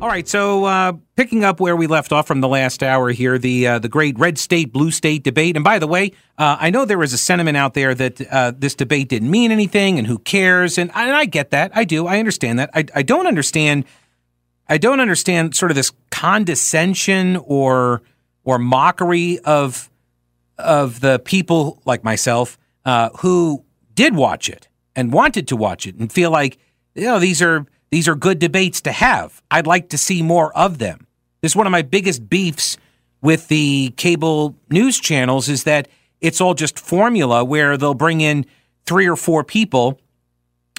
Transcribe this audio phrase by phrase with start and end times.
[0.00, 3.36] All right, so uh, picking up where we left off from the last hour here,
[3.36, 5.56] the uh, the great red state blue state debate.
[5.56, 8.52] And by the way, uh, I know there is a sentiment out there that uh,
[8.56, 10.78] this debate didn't mean anything, and who cares?
[10.78, 12.70] And, and I get that, I do, I understand that.
[12.72, 13.84] I, I don't understand.
[14.70, 18.00] I don't understand sort of this condescension or
[18.42, 19.90] or mockery of
[20.56, 25.96] of the people like myself uh, who did watch it and wanted to watch it
[25.96, 26.56] and feel like
[26.94, 29.42] you know these are these are good debates to have.
[29.50, 31.06] I'd like to see more of them.
[31.40, 32.76] This is one of my biggest beefs
[33.22, 35.88] with the cable news channels is that
[36.20, 38.46] it's all just formula where they'll bring in
[38.86, 40.00] three or four people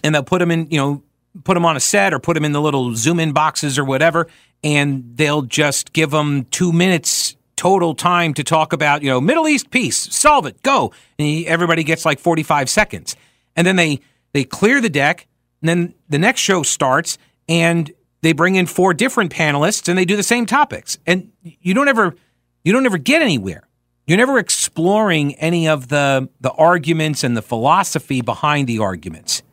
[0.03, 1.03] and they'll put them in, you know,
[1.43, 3.85] put them on a set or put them in the little zoom in boxes or
[3.85, 4.27] whatever,
[4.63, 9.47] and they'll just give them two minutes total time to talk about, you know, Middle
[9.47, 10.91] East peace, solve it, go.
[11.19, 13.15] And everybody gets like 45 seconds.
[13.55, 13.99] And then they,
[14.33, 15.27] they clear the deck
[15.61, 17.17] and then the next show starts
[17.47, 20.97] and they bring in four different panelists and they do the same topics.
[21.05, 22.15] And you don't ever
[22.63, 23.67] you don't ever get anywhere.
[24.07, 29.43] You're never exploring any of the the arguments and the philosophy behind the arguments.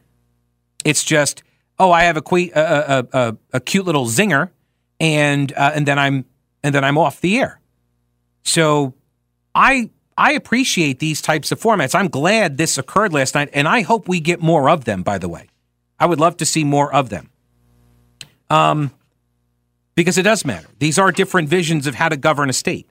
[0.84, 1.42] It's just,
[1.78, 4.50] oh, I have a, que- a, a, a, a cute little zinger,
[5.00, 6.24] and uh, and then I'm
[6.62, 7.60] and then I'm off the air.
[8.42, 8.94] So
[9.54, 11.94] I I appreciate these types of formats.
[11.94, 15.02] I'm glad this occurred last night, and I hope we get more of them.
[15.02, 15.48] By the way,
[15.98, 17.30] I would love to see more of them.
[18.50, 18.92] Um,
[19.94, 20.68] because it does matter.
[20.78, 22.88] These are different visions of how to govern a state.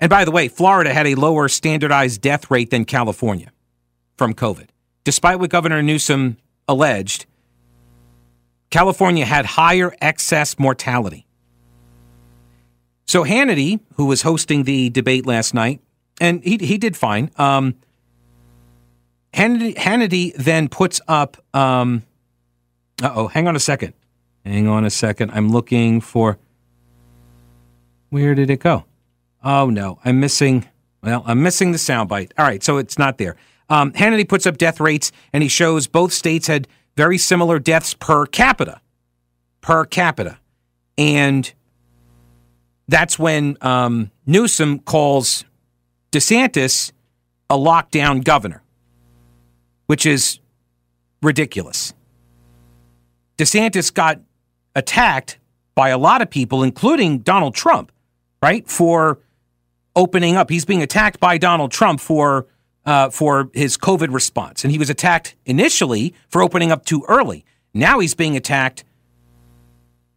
[0.00, 3.50] And by the way, Florida had a lower standardized death rate than California
[4.16, 4.68] from COVID.
[5.04, 6.36] Despite what Governor Newsom
[6.68, 7.26] alleged,
[8.70, 11.26] California had higher excess mortality.
[13.06, 15.80] So Hannity, who was hosting the debate last night,
[16.20, 17.30] and he, he did fine.
[17.36, 17.76] Um,
[19.32, 21.36] Hannity, Hannity then puts up.
[21.54, 22.04] Um,
[23.02, 23.94] oh, hang on a second.
[24.44, 25.30] Hang on a second.
[25.32, 26.38] I'm looking for.
[28.10, 28.84] Where did it go?
[29.44, 30.66] Oh no, I'm missing.
[31.02, 32.32] Well, I'm missing the soundbite.
[32.38, 33.36] All right, so it's not there.
[33.68, 37.94] Um, Hannity puts up death rates, and he shows both states had very similar deaths
[37.94, 38.80] per capita.
[39.60, 40.38] Per capita,
[40.96, 41.52] and
[42.88, 45.44] that's when um, Newsom calls
[46.10, 46.92] DeSantis
[47.50, 48.62] a lockdown governor
[49.88, 50.38] which is
[51.22, 51.94] ridiculous.
[53.38, 54.20] DeSantis got
[54.74, 55.38] attacked
[55.74, 57.90] by a lot of people, including Donald Trump,
[58.42, 59.18] right, for
[59.96, 60.50] opening up.
[60.50, 62.46] He's being attacked by Donald Trump for
[62.84, 67.44] uh, for his COVID response, and he was attacked initially for opening up too early.
[67.74, 68.84] Now he's being attacked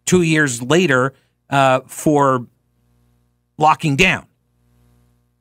[0.05, 1.13] two years later
[1.49, 2.47] uh, for
[3.57, 4.25] locking down.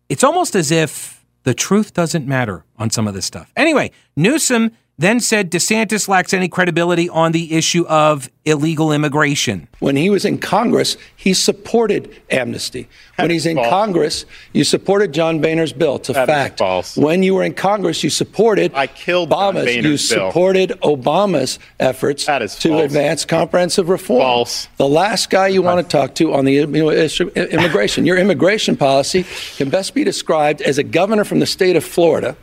[0.08, 3.52] It's almost as if the truth doesn't matter on some of this stuff.
[3.56, 9.66] Anyway, Newsom then said DeSantis lacks any credibility on the issue of illegal immigration.
[9.78, 12.86] When he was in Congress, he supported amnesty.
[13.16, 13.68] When he's in false.
[13.68, 15.96] Congress, you supported John Boehner's bill.
[15.96, 16.58] It's a that fact.
[16.58, 16.98] false.
[16.98, 19.74] When you were in Congress, you supported I killed Obama's.
[19.74, 19.98] you bill.
[19.98, 22.84] supported Obama's efforts that is to false.
[22.84, 24.20] advance comprehensive reform.
[24.20, 24.68] False.
[24.76, 29.24] The last guy you want to talk to on the issue, immigration, your immigration policy
[29.56, 32.36] can best be described as a governor from the state of Florida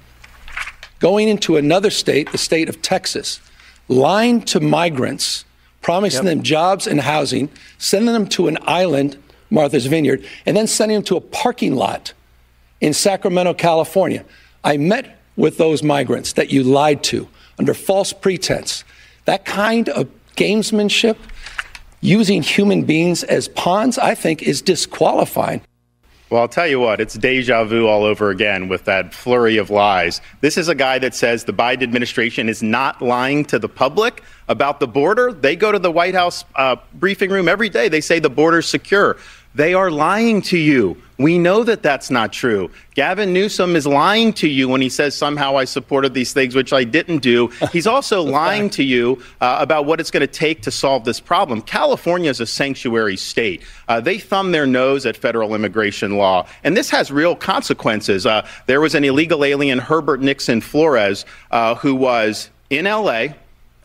[1.00, 3.40] going into another state, the state of Texas,
[3.88, 5.46] lying to migrants,
[5.82, 6.36] promising yep.
[6.36, 9.18] them jobs and housing, sending them to an island,
[9.50, 12.14] Martha's Vineyard, and then sending them to a parking lot
[12.82, 14.26] in Sacramento, California.
[14.64, 17.28] I met with those migrants that you lied to
[17.60, 18.84] under false pretense.
[19.26, 21.18] That kind of gamesmanship,
[22.02, 25.62] using human beings as pawns, I think is disqualifying.
[26.30, 29.70] Well, I'll tell you what, it's deja vu all over again with that flurry of
[29.70, 30.20] lies.
[30.42, 34.22] This is a guy that says the Biden administration is not lying to the public
[34.50, 35.32] about the border.
[35.32, 37.88] They go to the White House uh, briefing room every day.
[37.88, 39.16] They say the border's secure.
[39.56, 41.02] They are lying to you.
[41.18, 42.70] We know that that's not true.
[42.94, 46.72] Gavin Newsom is lying to you when he says somehow I supported these things, which
[46.74, 47.48] I didn't do.
[47.72, 51.20] He's also lying to you uh, about what it's going to take to solve this
[51.20, 51.64] problem.
[51.64, 53.64] California is a sanctuary state.
[53.88, 58.28] Uh, they thumb their nose at federal immigration law, and this has real consequences.
[58.28, 63.30] Uh, there was an illegal alien, Herbert Nixon Flores, uh, who was in LA,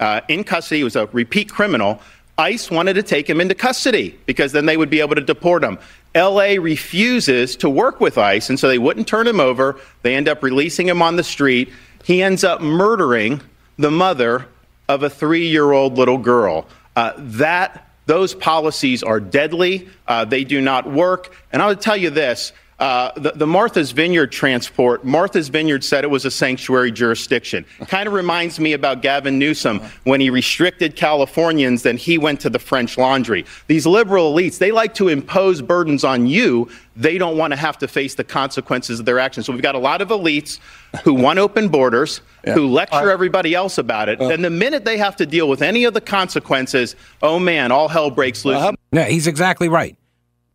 [0.00, 0.78] uh, in custody.
[0.78, 2.00] He was a repeat criminal
[2.38, 5.62] ICE wanted to take him into custody because then they would be able to deport
[5.62, 5.78] him.
[6.14, 9.78] LA refuses to work with ICE, and so they wouldn't turn him over.
[10.02, 11.72] They end up releasing him on the street.
[12.04, 13.40] He ends up murdering
[13.78, 14.46] the mother
[14.88, 16.66] of a three year old little girl.
[16.94, 19.88] Uh, that those policies are deadly.
[20.06, 21.34] Uh, they do not work.
[21.52, 26.10] And I'll tell you this uh, the, the, Martha's Vineyard transport, Martha's Vineyard said it
[26.10, 27.64] was a sanctuary jurisdiction.
[27.86, 32.50] kind of reminds me about Gavin Newsom when he restricted Californians, then he went to
[32.50, 33.46] the French laundry.
[33.68, 36.68] These liberal elites, they like to impose burdens on you.
[36.96, 39.46] They don't want to have to face the consequences of their actions.
[39.46, 40.58] So we've got a lot of elites
[41.04, 42.54] who want open borders, yeah.
[42.54, 44.20] who lecture everybody else about it.
[44.20, 47.70] Uh, and the minute they have to deal with any of the consequences, oh man,
[47.70, 48.56] all hell breaks loose.
[48.56, 49.96] Uh, yeah, he's exactly right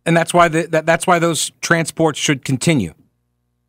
[0.08, 2.94] and that's why the, that, that's why those transports should continue.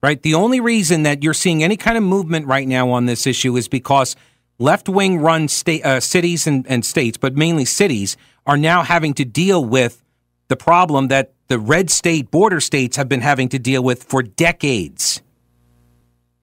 [0.00, 0.22] Right?
[0.22, 3.56] The only reason that you're seeing any kind of movement right now on this issue
[3.56, 4.14] is because
[4.60, 9.12] left wing run state, uh, cities and, and states, but mainly cities, are now having
[9.14, 10.04] to deal with
[10.46, 14.22] the problem that the red state border states have been having to deal with for
[14.22, 15.20] decades.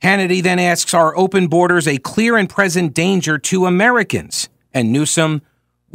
[0.02, 4.50] Hannity then asks Are open borders a clear and present danger to Americans?
[4.74, 5.42] And Newsom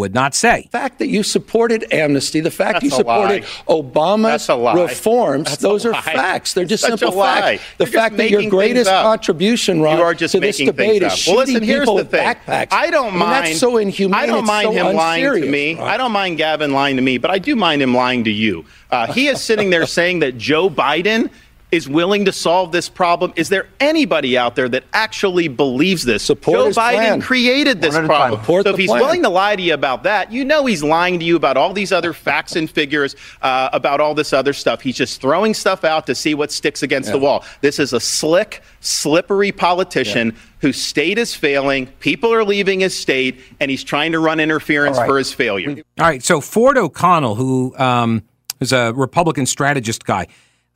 [0.01, 0.63] would not say.
[0.63, 5.87] The fact that you supported amnesty, the fact That's you supported Obama's reforms, That's those
[5.87, 6.55] are facts.
[6.55, 7.63] They're just Such simple facts.
[7.79, 11.27] The You're fact that your greatest contribution, Ron, you are just to this debate is
[11.27, 12.25] well, listen, here's the thing.
[12.25, 12.73] backpacks.
[12.73, 13.33] I don't mind.
[13.33, 14.21] I mean, that's so inhumane.
[14.21, 15.75] I don't mind so him unserious, lying to me.
[15.75, 15.89] Ron.
[15.89, 18.65] I don't mind Gavin lying to me, but I do mind him lying to you.
[18.91, 21.31] Uh, he is sitting there saying that Joe Biden
[21.73, 23.33] is willing to solve this problem?
[23.37, 26.23] Is there anybody out there that actually believes this?
[26.23, 27.21] Support Joe Biden plan.
[27.21, 28.41] created this problem.
[28.41, 29.01] Support so if he's plan.
[29.03, 31.73] willing to lie to you about that, you know he's lying to you about all
[31.73, 34.81] these other facts and figures, uh, about all this other stuff.
[34.81, 37.13] He's just throwing stuff out to see what sticks against yeah.
[37.13, 37.45] the wall.
[37.61, 40.39] This is a slick, slippery politician yeah.
[40.61, 41.87] whose state is failing.
[42.01, 45.07] People are leaving his state, and he's trying to run interference right.
[45.07, 45.83] for his failure.
[45.99, 46.23] All right.
[46.23, 48.25] So Ford O'Connell, who um,
[48.59, 50.27] is a Republican strategist guy,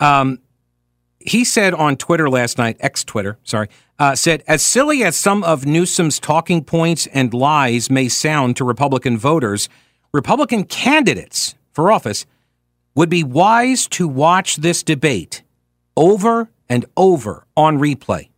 [0.01, 0.39] um,
[1.25, 3.69] he said on Twitter last night, ex Twitter, sorry,
[3.99, 8.65] uh, said, as silly as some of Newsom's talking points and lies may sound to
[8.65, 9.69] Republican voters,
[10.13, 12.27] Republican candidates for office
[12.95, 15.43] would be wise to watch this debate
[15.97, 18.29] over and over on replay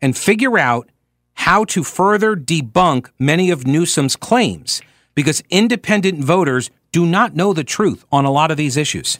[0.00, 0.88] and figure out
[1.34, 4.80] how to further debunk many of Newsom's claims
[5.14, 9.18] because independent voters do not know the truth on a lot of these issues.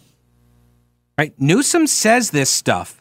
[1.18, 1.34] Right?
[1.38, 3.00] Newsom says this stuff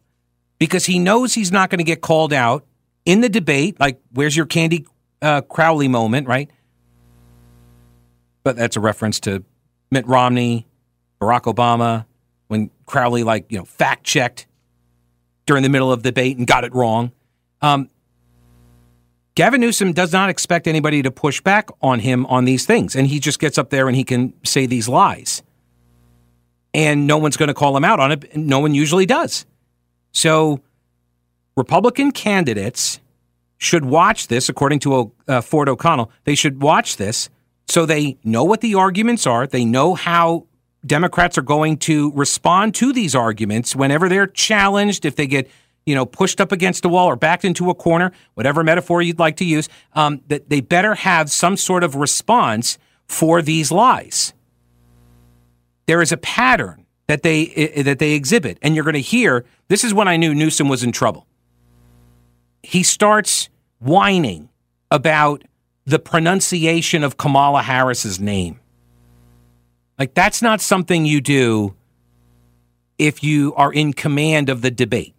[0.60, 2.65] because he knows he's not going to get called out
[3.06, 3.80] in the debate.
[3.80, 4.86] Like, where's your Candy
[5.21, 6.50] uh, Crowley moment, right?
[8.44, 9.44] But that's a reference to
[9.89, 10.68] Mitt Romney,
[11.19, 12.06] Barack Obama,
[12.48, 14.45] when Crowley, like, you know, fact checked
[15.45, 17.12] during the middle of the debate and got it wrong.
[17.62, 17.89] Um,
[19.36, 22.95] Gavin Newsom does not expect anybody to push back on him on these things.
[22.95, 25.42] And he just gets up there and he can say these lies
[26.73, 28.35] and no one's going to call him out on it.
[28.35, 29.45] No one usually does.
[30.11, 30.61] So,
[31.55, 32.99] Republican candidates
[33.57, 36.11] should watch this, according to uh, Ford O'Connell.
[36.23, 37.29] They should watch this
[37.67, 39.47] so they know what the arguments are.
[39.47, 40.47] They know how
[40.85, 45.49] Democrats are going to respond to these arguments whenever they're challenged, if they get
[45.85, 49.19] you know pushed up against a wall or backed into a corner, whatever metaphor you'd
[49.19, 49.69] like to use.
[49.93, 54.33] Um, that they better have some sort of response for these lies
[55.85, 59.45] there is a pattern that they that they exhibit, and you're going to hear.
[59.67, 61.27] This is when I knew Newsom was in trouble.
[62.61, 63.49] He starts
[63.79, 64.49] whining
[64.89, 65.43] about
[65.85, 68.59] the pronunciation of Kamala Harris's name.
[69.99, 71.75] Like that's not something you do
[72.97, 75.13] if you are in command of the debate.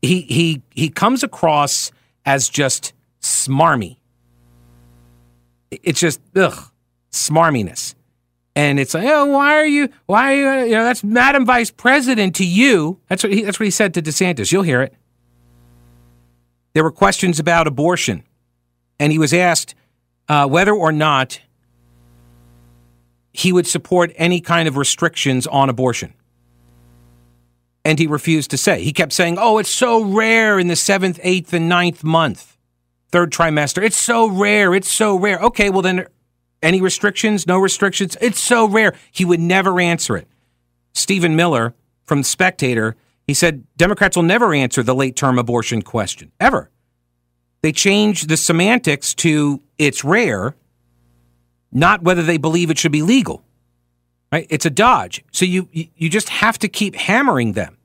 [0.00, 1.90] He he he comes across
[2.24, 3.96] as just smarmy.
[5.72, 6.70] It's just ugh,
[7.10, 7.95] smarminess
[8.56, 9.90] and it's like, oh, why are you?
[10.06, 10.70] Why are you?
[10.70, 12.98] You know, that's Madam Vice President to you.
[13.06, 14.50] That's what he, that's what he said to DeSantis.
[14.50, 14.94] You'll hear it.
[16.72, 18.24] There were questions about abortion,
[18.98, 19.74] and he was asked
[20.28, 21.38] uh, whether or not
[23.34, 26.14] he would support any kind of restrictions on abortion.
[27.84, 28.82] And he refused to say.
[28.82, 32.56] He kept saying, oh, it's so rare in the seventh, eighth, and ninth month,
[33.12, 33.82] third trimester.
[33.82, 34.74] It's so rare.
[34.74, 35.38] It's so rare.
[35.40, 36.06] Okay, well, then
[36.62, 37.46] any restrictions?
[37.46, 38.16] No restrictions?
[38.20, 38.94] It's so rare.
[39.10, 40.28] He would never answer it.
[40.94, 42.96] Stephen Miller from Spectator,
[43.26, 46.70] he said Democrats will never answer the late term abortion question, ever.
[47.62, 50.54] They change the semantics to it's rare,
[51.72, 53.42] not whether they believe it should be legal.
[54.32, 54.46] Right?
[54.50, 55.24] It's a dodge.
[55.32, 57.76] So you you just have to keep hammering them.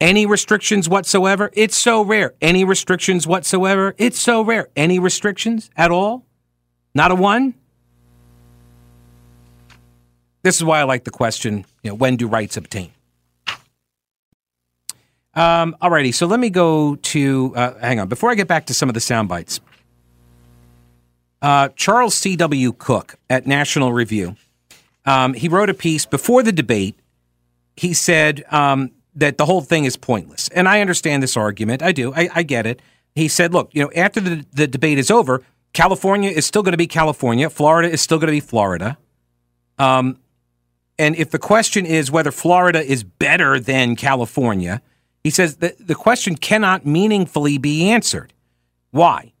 [0.00, 1.50] Any restrictions whatsoever?
[1.52, 2.34] It's so rare.
[2.40, 3.94] Any restrictions whatsoever?
[3.98, 4.68] It's so rare.
[4.74, 6.26] Any restrictions at all?
[6.94, 7.54] Not a one?
[10.42, 12.90] This is why I like the question, you know, when do rights obtain?
[15.34, 18.74] Um, alrighty, so let me go to, uh, hang on, before I get back to
[18.74, 19.60] some of the sound bites.
[21.40, 22.72] Uh, Charles C.W.
[22.74, 24.36] Cook at National Review,
[25.06, 26.96] um, he wrote a piece before the debate.
[27.76, 30.48] He said um, that the whole thing is pointless.
[30.48, 31.82] And I understand this argument.
[31.82, 32.12] I do.
[32.14, 32.80] I, I get it.
[33.14, 36.72] He said, look, you know, after the, the debate is over, California is still going
[36.72, 37.48] to be California.
[37.48, 38.98] Florida is still going to be Florida.
[39.78, 40.18] Um,
[40.98, 44.82] and if the question is whether Florida is better than California,
[45.24, 48.32] he says that the question cannot meaningfully be answered.
[48.90, 49.32] Why?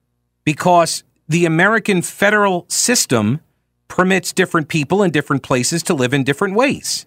[0.44, 3.40] Because the American federal system
[3.88, 7.06] permits different people in different places to live in different ways,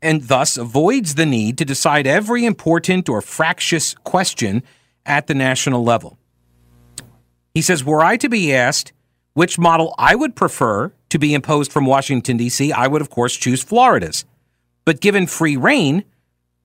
[0.00, 4.64] and thus avoids the need to decide every important or fractious question
[5.06, 6.18] at the national level.
[7.54, 8.92] He says, Were I to be asked
[9.34, 13.36] which model I would prefer to be imposed from Washington, D.C., I would, of course,
[13.36, 14.24] choose Florida's.
[14.84, 16.04] But given free reign,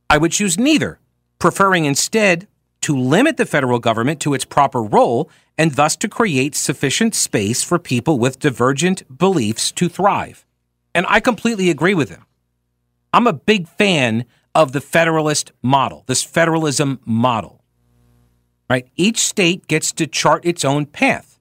[0.10, 1.00] I would choose neither,
[1.40, 2.48] preferring instead
[2.82, 7.64] to limit the federal government to its proper role and thus to create sufficient space
[7.64, 10.46] for people with divergent beliefs to thrive.
[10.94, 12.26] And I completely agree with him.
[13.14, 17.57] I'm a big fan of the federalist model, this federalism model.
[18.70, 18.88] Right?
[18.96, 21.40] Each state gets to chart its own path.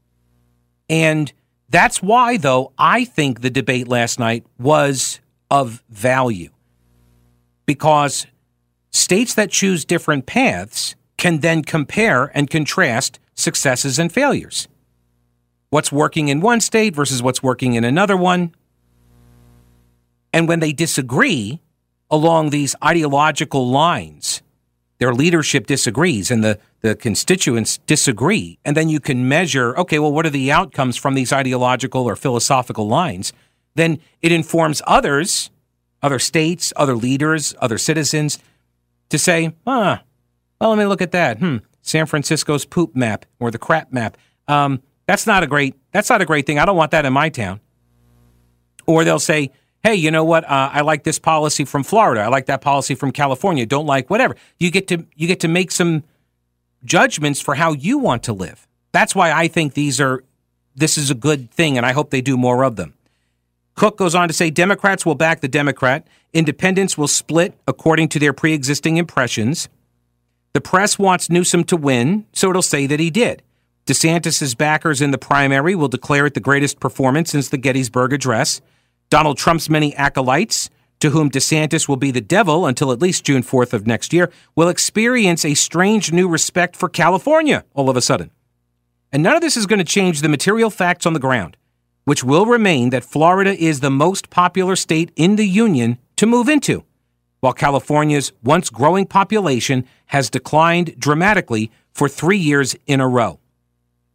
[0.89, 1.33] And
[1.69, 6.51] that's why, though, I think the debate last night was of value.
[7.67, 8.27] Because
[8.91, 14.69] states that choose different paths can then compare and contrast successes and failures.
[15.71, 18.55] What's working in one state versus what's working in another one.
[20.33, 21.61] And when they disagree
[22.11, 24.43] along these ideological lines,
[24.99, 28.59] their leadership disagrees and the, the constituents disagree.
[28.65, 32.17] And then you can measure, okay, well, what are the outcomes from these ideological or
[32.17, 33.33] philosophical lines?
[33.75, 35.51] Then it informs others,
[36.03, 38.39] other states, other leaders, other citizens
[39.11, 40.03] to say, ah,
[40.61, 41.39] well, let me look at that.
[41.39, 44.17] Hmm, San Francisco's poop map or the crap map.
[44.49, 45.75] Um, that's not a great.
[45.93, 46.59] That's not a great thing.
[46.59, 47.61] I don't want that in my town.
[48.87, 49.51] Or they'll say,
[49.87, 50.43] hey, you know what?
[50.45, 52.23] Uh, I like this policy from Florida.
[52.23, 53.65] I like that policy from California.
[53.65, 54.35] Don't like whatever.
[54.59, 56.03] You get to you get to make some
[56.85, 58.67] judgments for how you want to live.
[58.91, 60.25] That's why I think these are
[60.75, 62.95] this is a good thing, and I hope they do more of them.
[63.77, 66.07] Cook goes on to say Democrats will back the Democrat.
[66.33, 69.69] Independents will split according to their pre existing impressions.
[70.53, 73.43] The press wants Newsom to win, so it'll say that he did.
[73.87, 78.61] DeSantis' backers in the primary will declare it the greatest performance since the Gettysburg Address.
[79.11, 80.71] Donald Trump's many acolytes,
[81.01, 84.31] to whom DeSantis will be the devil until at least June 4th of next year,
[84.55, 88.31] will experience a strange new respect for California all of a sudden.
[89.13, 91.57] And none of this is going to change the material facts on the ground,
[92.05, 96.49] which will remain that Florida is the most popular state in the Union to move
[96.49, 96.85] into
[97.41, 103.39] while California's once growing population has declined dramatically for three years in a row.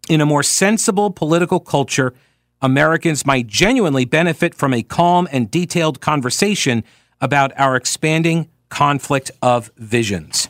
[0.10, 2.14] In a more sensible political culture,
[2.62, 6.84] Americans might genuinely benefit from a calm and detailed conversation
[7.20, 10.48] about our expanding conflict of visions.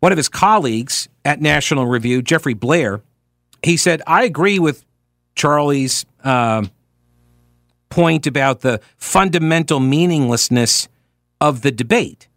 [0.00, 3.02] One of his colleagues at National Review, Jeffrey Blehar,
[3.62, 4.84] he said, I agree with
[5.34, 6.64] Charlie's uh,
[7.88, 10.88] point about the fundamental meaninglessness
[11.40, 12.28] of the debate.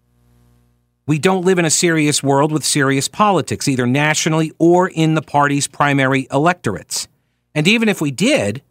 [1.07, 5.21] We don't live in a serious world with serious politics, either nationally or in the
[5.21, 7.07] party's primary electorates.
[7.53, 8.61] And even if we did,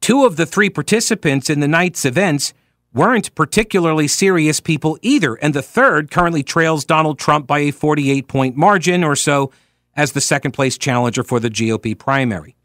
[0.00, 2.52] two of the three participants in the night's events
[2.92, 5.34] weren't particularly serious people either.
[5.34, 9.52] And the third currently trails Donald Trump by a 48 point margin or so
[9.96, 12.56] as the second place challenger for the GOP primary.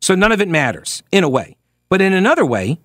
[0.00, 1.56] So none of it matters, in a way.
[1.88, 2.80] But in another way,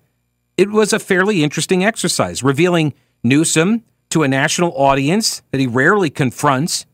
[0.56, 6.10] it was a fairly interesting exercise, revealing Newsom to a national audience that he rarely
[6.10, 6.86] confronts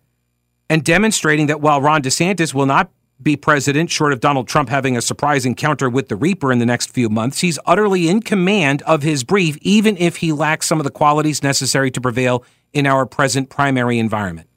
[0.68, 2.90] and demonstrating that while Ron DeSantis will not
[3.24, 6.66] be president, short of Donald Trump having a surprise encounter with the Reaper in the
[6.66, 10.78] next few months, he's utterly in command of his brief, even if he lacks some
[10.78, 14.48] of the qualities necessary to prevail in our present primary environment.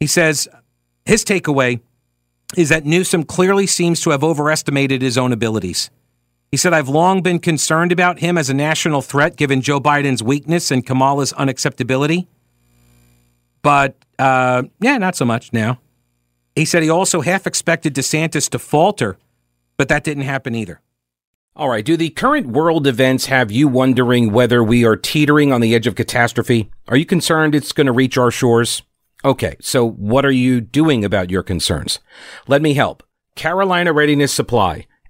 [0.00, 0.48] He says
[1.04, 1.80] his takeaway
[2.56, 5.90] is that Newsom clearly seems to have overestimated his own abilities.
[6.50, 10.22] He said, I've long been concerned about him as a national threat given Joe Biden's
[10.22, 12.26] weakness and Kamala's unacceptability.
[13.60, 15.78] But, uh, yeah, not so much now.
[16.58, 19.16] He said he also half expected DeSantis to falter,
[19.76, 20.80] but that didn't happen either.
[21.54, 21.84] All right.
[21.84, 25.86] Do the current world events have you wondering whether we are teetering on the edge
[25.86, 26.68] of catastrophe?
[26.88, 28.82] Are you concerned it's going to reach our shores?
[29.24, 29.56] Okay.
[29.60, 32.00] So what are you doing about your concerns?
[32.48, 33.04] Let me help.
[33.36, 34.88] Carolina Readiness Supply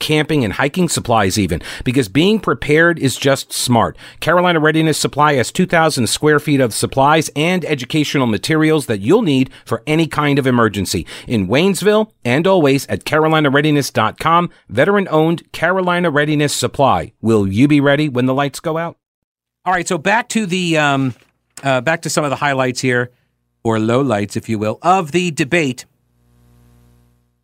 [0.00, 3.96] camping and hiking supplies even, because being prepared is just smart.
[4.18, 9.50] Carolina Readiness Supply has 2,000 square feet of supplies and educational materials that you'll need
[9.64, 11.06] for any kind of emergency.
[11.28, 17.12] In Waynesville and always at carolinareadiness.com, veteran owned Carolina Readiness Supply.
[17.20, 18.96] Will you be ready when the lights go out?
[19.64, 21.14] All right, so back to the um,
[21.62, 23.10] uh, back to some of the highlights here,
[23.62, 25.84] or low lights, if you will, of the debate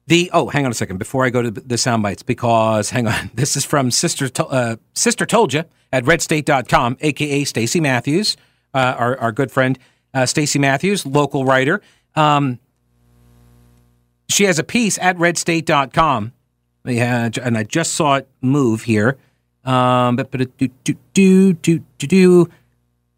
[0.07, 3.09] the oh, hang on a second before I go to the sound bites because hang
[3.09, 8.37] on, this is from Sister uh, Sister Toldjah at RedState.com, aka Stacy Matthews,
[8.75, 9.79] uh, our our good friend
[10.15, 11.83] uh, Stacy Matthews, local writer.
[12.15, 12.59] Um,
[14.29, 16.33] she has a piece at RedState.com.
[16.85, 19.19] Yeah, and I just saw it move here.
[19.65, 22.49] Um, but but do do do do do do.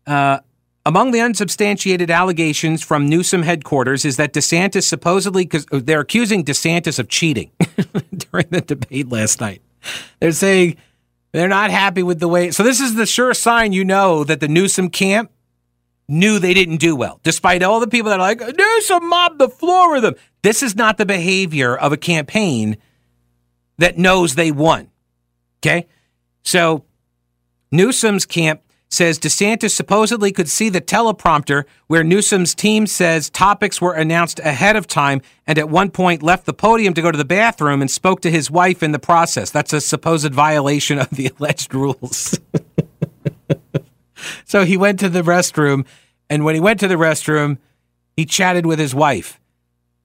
[0.07, 0.41] Uh,
[0.89, 6.43] among the unsubstantiated allegations from Newsom headquarters is that DeSantis supposedly, because uh, they're accusing
[6.43, 7.51] DeSantis of cheating
[8.33, 9.61] during the debate last night.
[10.19, 10.79] They're saying
[11.33, 12.53] they're not happy with the way.
[12.53, 15.31] So this is the sure sign you know that the Newsom camp
[16.09, 19.51] knew they didn't do well, despite all the people that are like Newsom mobbed the
[19.51, 20.15] floor with them.
[20.41, 22.79] This is not the behavior of a campaign
[23.77, 24.89] that knows they won.
[25.61, 25.87] Okay,
[26.45, 26.87] so
[27.71, 33.93] Newsom's camp says DeSantis supposedly could see the teleprompter where Newsom's team says topics were
[33.93, 37.25] announced ahead of time and at one point left the podium to go to the
[37.25, 39.51] bathroom and spoke to his wife in the process.
[39.51, 42.39] That's a supposed violation of the alleged rules.
[44.45, 45.87] so he went to the restroom,
[46.31, 47.59] and when he went to the restroom,
[48.17, 49.39] he chatted with his wife.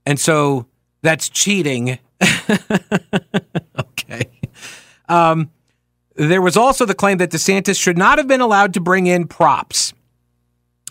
[0.06, 0.68] And so
[1.02, 2.00] that's cheating.
[3.80, 4.30] okay.
[5.08, 5.50] Um,
[6.16, 9.28] there was also the claim that DeSantis should not have been allowed to bring in
[9.28, 9.94] props.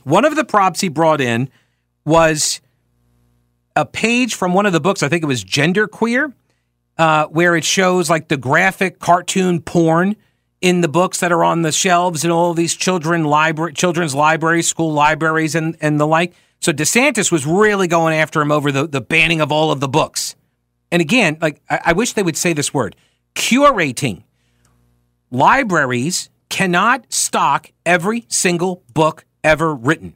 [0.04, 1.48] One of the props he brought in
[2.04, 2.60] was
[3.76, 6.32] a page from one of the books, I think it was Gender Queer,
[6.98, 10.16] uh, where it shows like the graphic cartoon porn
[10.60, 13.24] in the books that are on the shelves in all these children
[13.74, 16.34] children's libraries, school libraries, and, and the like.
[16.60, 19.88] So DeSantis was really going after him over the, the banning of all of the
[19.88, 20.36] books.
[20.92, 22.94] And again, like I, I wish they would say this word
[23.34, 24.22] curating
[25.32, 30.14] libraries cannot stock every single book ever written.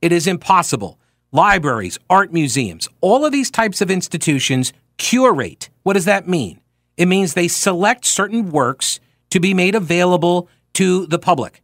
[0.00, 0.98] It is impossible.
[1.32, 5.68] Libraries, art museums, all of these types of institutions curate.
[5.82, 6.60] What does that mean?
[6.96, 11.60] It means they select certain works to be made available to the public,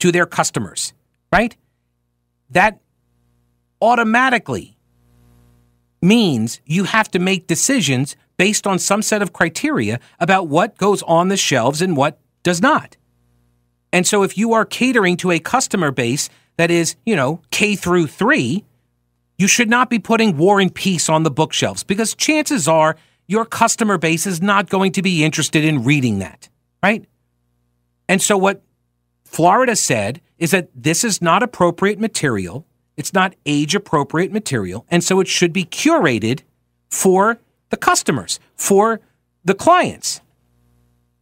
[0.00, 0.92] to their customers,
[1.32, 1.56] right?
[2.50, 2.80] That
[3.80, 4.76] automatically
[6.02, 11.02] means you have to make decisions based on some set of criteria about what goes
[11.02, 12.96] on the shelves and what does not.
[13.92, 17.76] And so if you are catering to a customer base that is, you know, K
[17.76, 18.64] through 3,
[19.36, 22.96] you should not be putting War and Peace on the bookshelves because chances are
[23.26, 26.48] your customer base is not going to be interested in reading that,
[26.82, 27.04] right?
[28.08, 28.62] And so what
[29.24, 32.66] Florida said is that this is not appropriate material.
[32.96, 34.86] It's not age appropriate material.
[34.90, 36.40] And so it should be curated
[36.90, 37.38] for
[37.70, 39.00] the customers, for
[39.44, 40.20] the clients.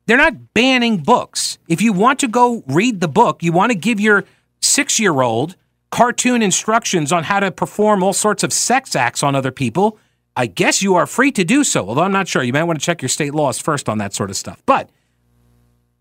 [0.07, 1.59] They're not banning books.
[1.69, 4.25] If you want to go read the book, you want to give your
[4.61, 5.57] six year old
[5.91, 9.99] cartoon instructions on how to perform all sorts of sex acts on other people,
[10.37, 11.89] I guess you are free to do so.
[11.89, 12.43] Although I'm not sure.
[12.43, 14.63] You might want to check your state laws first on that sort of stuff.
[14.67, 14.91] But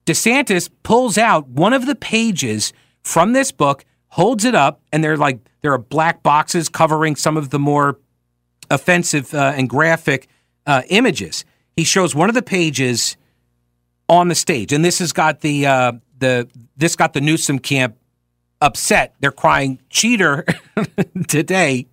[0.06, 5.18] DeSantis pulls out one of the pages from this book, holds it up, and they're
[5.18, 7.98] like, there are black boxes covering some of the more
[8.70, 10.28] offensive uh, and graphic
[10.66, 11.46] uh, images.
[11.76, 13.18] He shows one of the pages
[14.08, 16.48] on the stage, and this has got the uh, the
[16.78, 17.98] this got the Newsom camp
[18.62, 19.16] upset.
[19.20, 20.46] They're crying cheater
[21.28, 21.88] today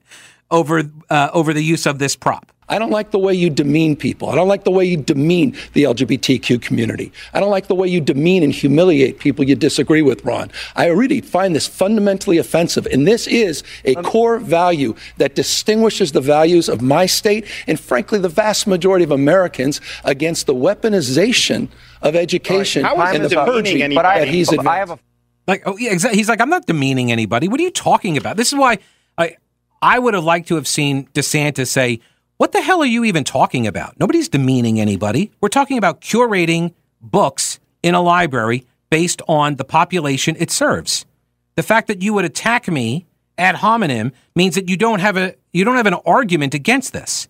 [0.50, 2.52] over uh, over the use of this prop.
[2.72, 4.30] I don't like the way you demean people.
[4.30, 7.12] I don't like the way you demean the LGBTQ community.
[7.35, 10.50] I don't like the way you demean and humiliate people you disagree with, Ron.
[10.74, 12.87] I really find this fundamentally offensive.
[12.87, 17.78] And this is a um, core value that distinguishes the values of my state and,
[17.78, 21.68] frankly, the vast majority of Americans against the weaponization
[22.00, 23.14] of education right.
[23.14, 24.98] and the purging but I, that he's I have a
[25.46, 26.18] like oh yeah exactly.
[26.18, 27.48] He's like I'm not demeaning anybody.
[27.48, 28.37] What are you talking about?
[28.37, 28.78] This is why
[29.16, 29.37] I
[29.80, 32.00] I would have liked to have seen DeSantis say
[32.42, 34.00] what the hell are you even talking about?
[34.00, 35.31] Nobody's demeaning anybody.
[35.40, 41.07] We're talking about curating books in a library based on the population it serves.
[41.55, 43.07] The fact that you would attack me
[43.38, 47.28] ad hominem means that you don't have a you don't have an argument against this.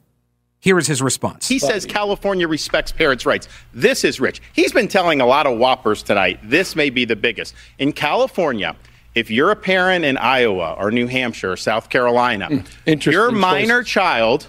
[0.60, 1.46] Here is his response.
[1.46, 3.48] He says California respects parents' rights.
[3.74, 4.40] This is rich.
[4.54, 6.40] He's been telling a lot of whoppers tonight.
[6.42, 7.54] This may be the biggest.
[7.78, 8.74] In California,
[9.14, 13.30] if you're a parent in Iowa or New Hampshire or South Carolina, hmm, interesting your
[13.30, 13.92] minor choices.
[13.92, 14.48] child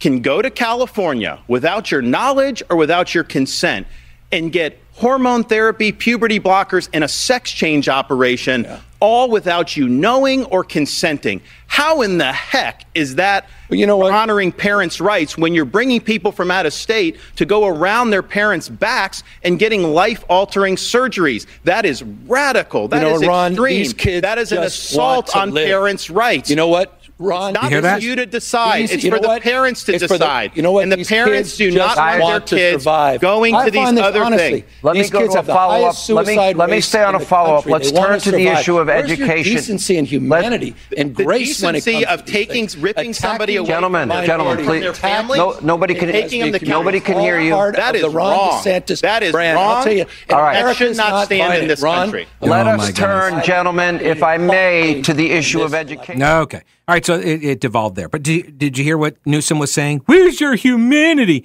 [0.00, 3.86] can go to California without your knowledge or without your consent
[4.30, 8.66] and get hormone therapy, puberty blockers, and a sex change operation,
[9.00, 11.40] all without you knowing or consenting.
[11.68, 14.12] How in the heck is that Well, you know what?
[14.12, 18.24] honoring parents' rights when you're bringing people from out of state to go around their
[18.24, 21.46] parents' backs and getting life altering surgeries?
[21.62, 22.88] That is radical.
[22.88, 24.20] That you know, is Ron, extreme.
[24.22, 25.66] that is an assault on live.
[25.68, 26.50] parents' rights.
[26.50, 27.52] You know what, Ron?
[27.54, 28.02] Not hear for that?
[28.02, 28.82] you to decide.
[28.82, 29.42] These- it's for the what?
[29.42, 30.52] parents to It's for the- decide.
[30.54, 30.84] you know what?
[30.84, 33.20] And the These parents do not want want their to kids survive.
[33.20, 34.64] going I to these this, other honestly, things.
[34.82, 35.82] Let me these go kids to a follow-up.
[35.82, 37.66] Let me- suicide let me stay on a follow-up.
[37.66, 39.52] Let's They wanna turn to the issue of Where's your education.
[39.54, 42.76] decency and humanity and the grace when it comes of to these taking- things.
[42.76, 44.80] ripping somebody Attacking away Gentlemen, gentlemen, please.
[44.82, 47.32] their families, No, nobody can- taking them to nobody can California.
[47.32, 47.54] hear you.
[47.54, 48.62] Part That of is the Ron wrong.
[48.64, 49.56] That is brand.
[49.56, 49.76] wrong.
[49.78, 50.64] I'll tell you, All right.
[50.64, 52.26] That should not stand in this country.
[52.40, 56.22] Let Oh, us turn, gentlemen, if I may, to the issue of education.
[56.22, 56.60] Okay.
[56.88, 57.04] All right.
[57.04, 58.08] So it, it devolved there.
[58.08, 60.02] But did, did you hear what Newsom was saying?
[60.06, 61.44] Where's your humanity?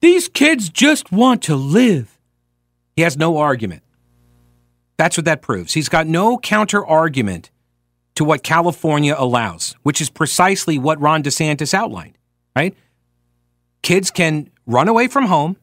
[0.00, 2.16] These kids just want to live.
[2.94, 3.82] He has no argument.
[4.96, 5.72] That's what that proves.
[5.72, 7.50] He's got no counter argument
[8.14, 12.16] to what California allows, which is precisely what Ron DeSantis outlined,
[12.54, 12.76] right?
[13.82, 15.56] Kids can run away from home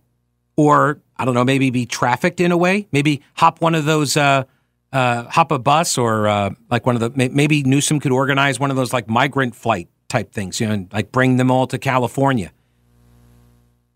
[0.58, 4.18] or, I don't know, maybe be trafficked in a way, maybe hop one of those,
[4.18, 4.44] uh,
[4.94, 8.70] uh, hop a bus or uh, like one of the, maybe Newsom could organize one
[8.70, 11.78] of those like migrant flight type things, you know, and like bring them all to
[11.78, 12.52] California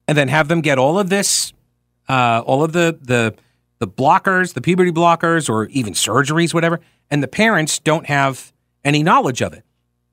[0.08, 1.54] and then have them get all of this,
[2.08, 3.36] uh, all of the, the,
[3.80, 6.80] the blockers, the puberty blockers, or even surgeries, whatever,
[7.10, 8.54] and the parents don't have
[8.84, 9.64] any knowledge of it.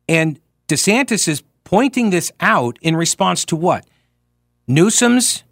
[0.08, 3.86] And DeSantis is pointing this out in response to what?
[4.66, 5.44] Newsom's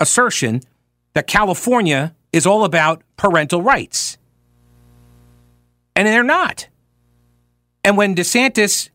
[0.00, 0.60] assertion
[1.12, 4.18] that California is all about parental rights.
[5.96, 6.68] And they're not.
[7.84, 8.90] And when DeSantis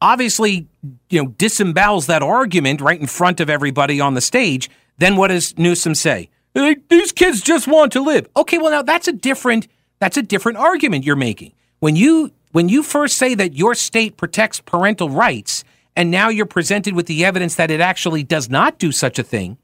[0.00, 0.66] obviously,
[1.10, 5.28] you know, disembowels that argument right in front of everybody on the stage, then what
[5.28, 6.28] does Newsom say?
[6.56, 8.26] "Eh, These kids just want to live.
[8.36, 9.68] Okay, well now that's a different
[10.00, 11.52] that's a different argument you're making.
[11.78, 15.62] When you when you first say that your state protects parental rights
[15.96, 19.22] and now you're presented with the evidence that it actually does not do such a
[19.22, 19.56] thing,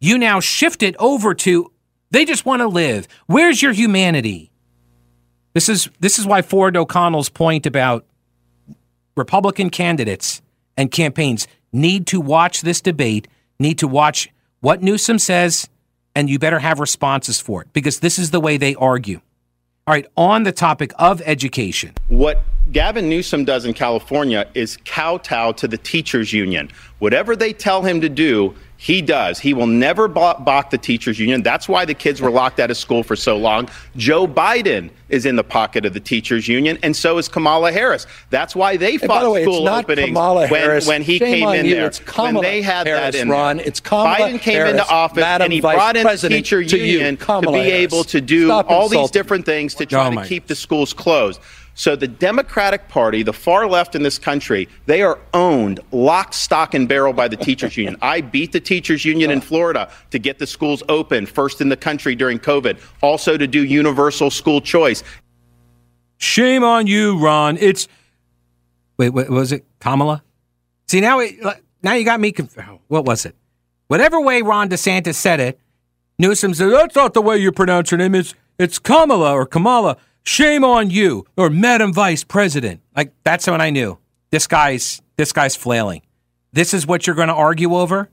[0.00, 1.70] you now shift it over to
[2.10, 3.06] they just want to live.
[3.26, 4.50] Where's your humanity?
[5.52, 8.04] This is this is why Ford O'Connell's point about
[9.16, 10.42] Republican candidates
[10.76, 13.26] and campaigns need to watch this debate,
[13.58, 15.68] need to watch what Newsom says,
[16.14, 19.20] and you better have responses for it because this is the way they argue.
[19.86, 25.52] All right, on the topic of education, What Gavin Newsom does in California is kowtow
[25.52, 26.70] to the teachers union.
[27.00, 29.38] Whatever they tell him to do, he does.
[29.38, 31.42] He will never ba- balk the teachers union.
[31.42, 33.68] That's why the kids were locked out of school for so long.
[33.94, 38.06] Joe Biden is in the pocket of the teachers union, and so is Kamala Harris.
[38.30, 40.86] That's why they Hey, fought by the way, it's school not openings Kamala when, Harris.
[40.86, 41.74] when he Shame came on in you.
[41.74, 41.86] there.
[41.88, 43.58] It's Kamala when they had Harris, that in Ron.
[43.58, 43.66] there.
[43.66, 46.38] It's Kamala Biden came Harris, into office Madam and he Vice brought in the President,
[46.38, 47.70] teacher to you, union to be Harris.
[47.92, 50.94] able to do Stop all these different things to try Oh, to keep the schools
[50.94, 51.38] closed.
[51.80, 56.74] So the Democratic Party, the far left in this country, they are owned lock, stock,
[56.74, 57.96] and barrel by the teachers union.
[58.02, 61.78] I beat the teachers union in Florida to get the schools open, first in the
[61.78, 65.02] country during COVID, also to do universal school choice.
[66.18, 67.56] shame on you, Ron.
[67.56, 67.88] It's
[68.98, 69.64] wait, what was it?
[69.78, 70.22] Kamala?
[70.86, 71.34] See now, it,
[71.82, 72.30] now you got me.
[72.30, 73.34] Conf- oh, what was it?
[73.88, 75.58] Whatever way Ron DeSantis said it,
[76.18, 78.14] Newsom said that's not the way you pronounce her name.
[78.14, 79.96] It's it's Kamala or Kamala.
[80.24, 82.80] Shame on you or Madam Vice President.
[82.96, 83.98] Like that's when I knew
[84.30, 86.02] this guy's this guy's flailing.
[86.52, 88.08] This is what you're going to argue over.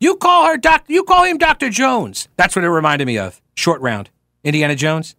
[0.00, 0.84] You call her doc.
[0.88, 2.28] You call him Doctor Jones.
[2.36, 3.40] That's what it reminded me of.
[3.54, 4.10] Short round.
[4.42, 5.14] Indiana Jones.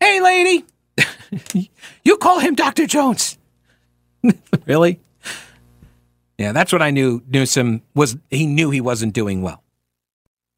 [0.00, 0.64] Hey, lady.
[2.04, 2.86] you call him Dr.
[2.86, 3.38] Jones.
[4.66, 5.00] really?
[6.38, 8.16] Yeah, that's what I knew Newsom was.
[8.30, 9.62] He knew he wasn't doing well.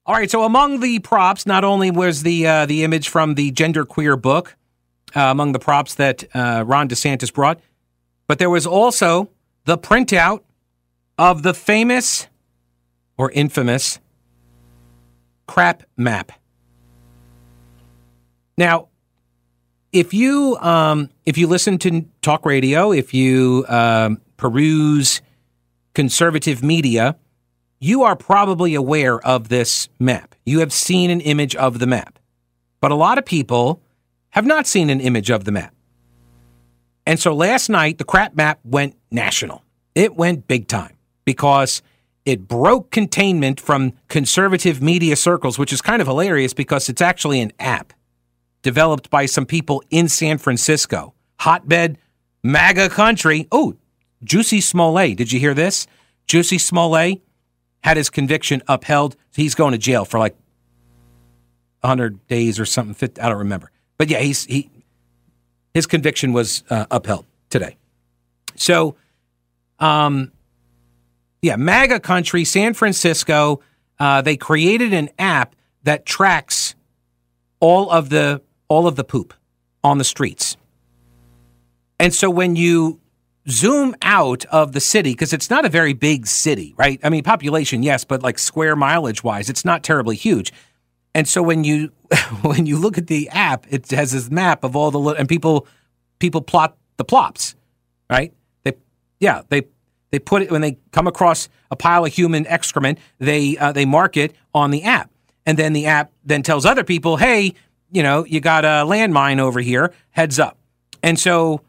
[0.06, 3.52] All right, so among the props, not only was the uh, the image from the
[3.52, 4.54] genderqueer book
[5.16, 7.58] uh, among the props that uh, Ron DeSantis brought,
[8.26, 9.30] but there was also
[9.64, 10.42] the printout
[11.16, 12.26] of the famous
[13.16, 13.98] or infamous
[15.46, 16.32] crap map.
[18.58, 18.88] Now,
[19.90, 25.22] if you um, if you listen to talk radio, if you um, peruse
[25.94, 27.16] conservative media,
[27.84, 30.34] you are probably aware of this map.
[30.46, 32.18] You have seen an image of the map,
[32.80, 33.82] but a lot of people
[34.30, 35.74] have not seen an image of the map.
[37.04, 39.62] And so last night, the crap map went national.
[39.94, 40.96] It went big time.
[41.26, 41.82] because
[42.24, 47.40] it broke containment from conservative media circles, which is kind of hilarious because it's actually
[47.40, 47.92] an app
[48.62, 51.12] developed by some people in San Francisco.
[51.40, 51.98] Hotbed,
[52.42, 53.46] MAGA country.
[53.52, 53.74] Oh,
[54.24, 55.18] Jussie Smollett.
[55.18, 55.86] Did you hear this?
[56.26, 57.20] Jussie Smollett
[57.84, 59.14] had his conviction upheld.
[59.34, 60.34] He's going to jail for like
[61.82, 63.10] 100 days or something.
[63.20, 63.70] I don't remember.
[63.98, 64.70] But yeah, he's he
[65.74, 67.76] his conviction was uh, upheld today.
[68.56, 68.96] So,
[69.78, 70.32] um,
[71.42, 73.60] yeah, MAGA country, San Francisco.
[73.98, 76.74] Uh, they created an app that tracks
[77.60, 79.34] all of the all of the poop
[79.84, 80.56] on the streets.
[82.00, 83.00] And so when you
[83.48, 87.00] zoom out of the city, because it's not a very big city, right?
[87.02, 90.52] I mean, population, yes, but like square mileage wise, it's not terribly huge.
[91.14, 91.92] And so when you
[92.42, 95.66] when you look at the app, it has this map of all the and people
[96.18, 97.54] people plot the plops,
[98.10, 98.32] right?
[98.64, 98.72] They
[99.20, 99.62] yeah they
[100.10, 103.84] they put it when they come across a pile of human excrement, they uh, they
[103.84, 105.10] mark it on the app,
[105.46, 107.54] and then the app then tells other people, hey,
[107.90, 110.58] you know, you got a landmine over here, heads up.
[111.02, 111.62] And so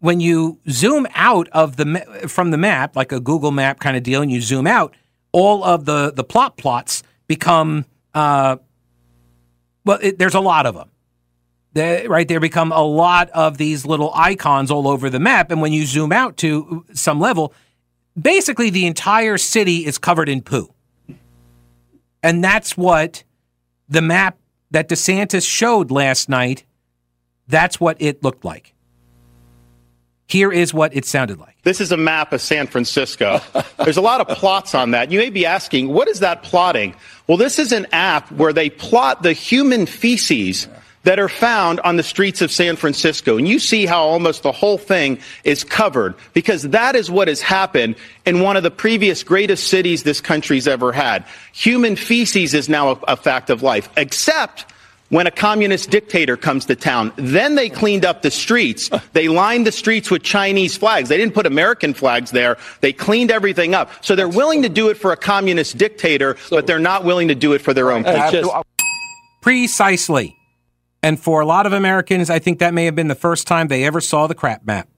[0.00, 4.02] when you zoom out of the from the map, like a Google map kind of
[4.02, 4.94] deal, and you zoom out,
[5.32, 8.56] all of the the plot plots become uh,
[9.84, 9.98] well.
[10.02, 10.90] It, there's a lot of them.
[11.72, 15.50] They, right there become a lot of these little icons all over the map.
[15.50, 17.52] And when you zoom out to some level,
[18.18, 20.72] basically the entire city is covered in poo.
[22.22, 23.24] And that's what
[23.90, 24.38] the map
[24.70, 26.64] that DeSantis showed last night,
[27.46, 28.72] that's what it looked like.
[30.28, 31.56] Here is what it sounded like.
[31.62, 33.40] This is a map of San Francisco.
[33.78, 35.12] There's a lot of plots on that.
[35.12, 36.96] You may be asking, what is that plotting?
[37.28, 40.66] Well, this is an app where they plot the human feces
[41.04, 43.38] that are found on the streets of San Francisco.
[43.38, 47.40] And you see how almost the whole thing is covered because that is what has
[47.40, 51.24] happened in one of the previous greatest cities this country's ever had.
[51.52, 54.66] Human feces is now a, a fact of life, except
[55.08, 57.12] when a communist dictator comes to town.
[57.16, 58.90] Then they cleaned up the streets.
[59.12, 61.08] They lined the streets with Chinese flags.
[61.08, 62.56] They didn't put American flags there.
[62.80, 63.90] They cleaned everything up.
[64.04, 67.34] So they're willing to do it for a communist dictator, but they're not willing to
[67.34, 68.64] do it for their own people.
[69.40, 70.36] Precisely.
[71.02, 73.68] And for a lot of Americans, I think that may have been the first time
[73.68, 74.88] they ever saw the crap map.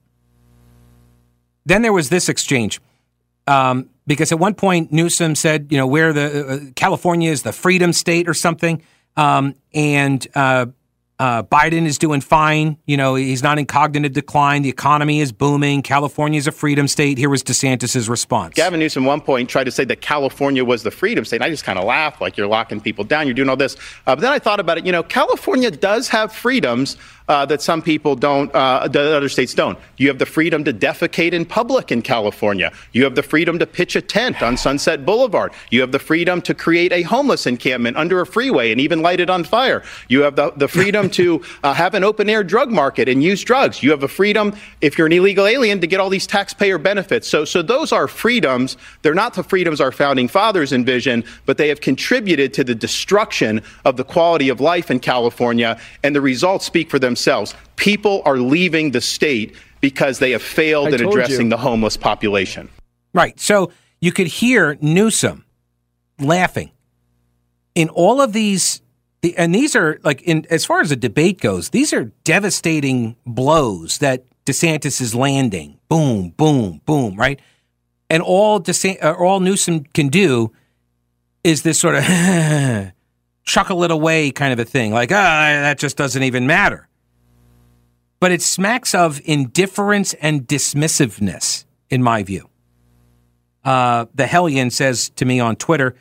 [1.65, 2.81] Then there was this exchange.
[3.45, 7.51] Um, because at one point Newsom said, you know, where the uh, California is the
[7.51, 8.81] freedom state or something,
[9.19, 10.67] um, and uh,
[11.19, 12.77] uh, Biden is doing fine.
[12.85, 14.61] You know, he's not in cognitive decline.
[14.61, 15.81] The economy is booming.
[15.81, 17.17] California is a freedom state.
[17.17, 18.53] Here was DeSantis's response.
[18.55, 21.37] Gavin Newsom, one point, tried to say that California was the freedom state.
[21.37, 23.75] And I just kind of laughed, like you're locking people down, you're doing all this.
[24.07, 24.85] Uh, but then I thought about it.
[24.85, 26.95] You know, California does have freedoms
[27.29, 29.77] uh, that some people don't, uh, that other states don't.
[29.97, 32.73] You have the freedom to defecate in public in California.
[32.91, 35.53] You have the freedom to pitch a tent on Sunset Boulevard.
[35.69, 39.19] You have the freedom to create a homeless encampment under a freeway and even light
[39.19, 39.83] it on fire.
[40.07, 43.43] You have the, the freedom to uh, have an open air drug market and use
[43.43, 43.83] drugs.
[43.83, 47.27] You have the freedom, if you're an illegal alien, to get all these taxpayer benefits.
[47.27, 48.75] So, so those are freedoms.
[49.03, 53.61] They're not the freedoms our founding fathers envisioned, but they have contributed to the destruction
[53.85, 57.53] of the quality of life in California, and the results speak for themselves themselves.
[57.75, 61.49] People are leaving the state because they have failed I in addressing you.
[61.49, 62.69] the homeless population.
[63.13, 63.39] Right.
[63.39, 65.45] So you could hear Newsom
[66.19, 66.71] laughing
[67.75, 68.81] in all of these
[69.21, 73.17] the, and these are like in as far as the debate goes, these are devastating
[73.25, 75.77] blows that DeSantis is landing.
[75.89, 77.39] Boom, boom, boom, right?
[78.09, 80.53] And all DeSantis, uh, all Newsom can do
[81.43, 82.03] is this sort of
[83.43, 86.89] chuckle it away kind of a thing, like ah, that just doesn't even matter
[88.19, 92.49] but it smacks of indifference and dismissiveness, in my view.
[93.63, 95.95] Uh, the Hellion says to me on Twitter,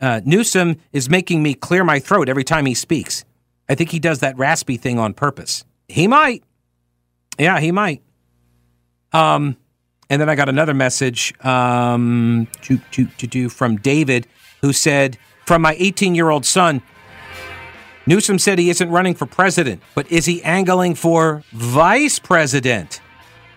[0.00, 3.24] uh, Newsom is making me clear my throat every time he speaks.
[3.68, 5.64] I think he does that raspy thing on purpose.
[5.88, 6.44] He might.
[7.38, 8.02] Yeah, he might.
[9.12, 9.56] Um,
[10.08, 12.46] and then I got another message um,
[13.48, 14.26] from David,
[14.60, 16.82] who said, From my 18 year old son,
[18.06, 23.00] Newsom said he isn't running for president, but is he angling for vice president?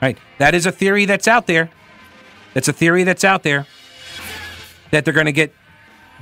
[0.02, 0.18] Right.
[0.40, 1.70] That is a theory that's out there.
[2.54, 3.68] That's a theory that's out there
[4.92, 5.54] that they're going to get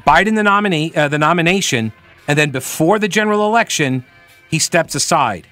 [0.05, 1.93] Biden the nominee, uh, the nomination,
[2.27, 4.03] and then before the general election,
[4.49, 5.47] he steps aside.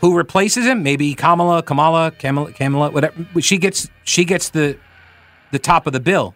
[0.00, 0.82] Who replaces him?
[0.82, 3.26] Maybe Kamala, Kamala, Kamala, Kamala, whatever.
[3.40, 4.78] She gets she gets the
[5.50, 6.34] the top of the bill.